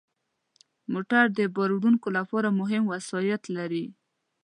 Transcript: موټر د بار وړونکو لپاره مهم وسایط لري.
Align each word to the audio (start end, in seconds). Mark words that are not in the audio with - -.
موټر 0.93 1.23
د 1.37 1.39
بار 1.55 1.69
وړونکو 1.73 2.07
لپاره 2.17 2.49
مهم 2.59 2.83
وسایط 2.93 3.41
لري. 3.57 3.85